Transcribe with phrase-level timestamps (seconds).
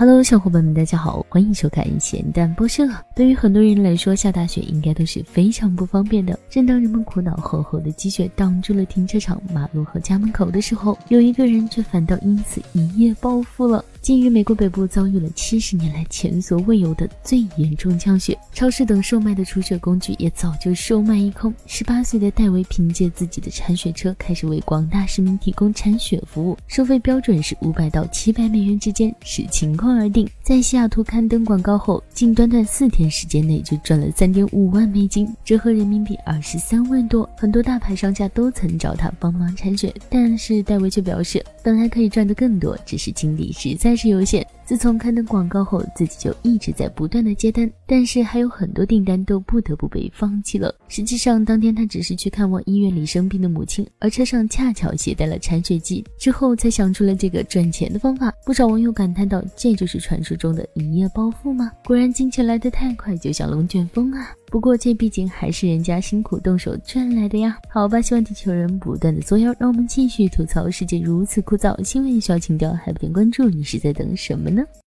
[0.00, 2.88] Hello，小伙伴们，大家好，欢迎收看咸蛋播社。
[3.14, 6.38] 对于很多人来说，下大雪应该都是非常不方便的。
[6.48, 13.84] 正当人们苦恼厚厚的积雪挡住了停车场、马路和家门口的时候，有一个人却反倒因此一夜暴富了。
[14.00, 21.52] 近日，美国北部遭遇了七十年来前所未有的最严重降雪，超市等售卖的除雪工具也早就售卖一空。
[21.66, 30.28] 十八岁的戴维凭借自己的铲雪车开始为广大市民提供铲雪服务，收费标准是五百到七百美元之间，视情况而定。
[30.42, 37.28] 在西雅图刊登广告后，仅短短四天时间内就赚了三点五万美金，折合人民币二十三万多。
[37.36, 43.94] 很多大牌商家都曾找他帮忙铲雪，但是戴维却表示，本来可以赚得更多，只是精力实在。
[44.00, 44.46] 是有限。
[44.64, 50.74] 自从刊登广告后，自己就一直在不断的接单，但是还有很多订单都不得不被放弃了。
[50.88, 58.32] 实际上，当天他只是去看望医院里生病的母亲，而车上恰巧携带了铲雪机，之后才想出了这个赚钱的方法。
[58.46, 61.72] 不少网友感叹道：“这就是传说中的一夜暴富吗？
[61.86, 67.56] 果然金钱来得太快，就像龙卷风啊！”不过这毕竟还是人家辛苦动手赚来的呀。
[67.66, 71.82] 好吧，希望地球人不断的作妖，让我们继续吐槽世界如此枯燥。
[71.82, 74.62] 新闻需要情调，还不点关注，你是在等什么呢？